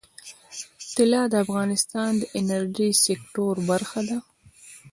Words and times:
طلا 0.95 1.21
د 1.29 1.33
افغانستان 1.45 2.11
د 2.17 2.23
انرژۍ 2.39 2.91
سکتور 3.05 3.55
برخه 3.69 4.01
ده. 4.09 4.17